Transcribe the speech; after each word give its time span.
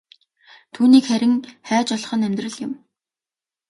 Түүнийг 0.73 1.05
харин 1.09 1.33
хайж 1.67 1.87
олох 1.95 2.11
нь 2.17 2.25
амьдрал 2.27 2.55
юм. 2.65 2.73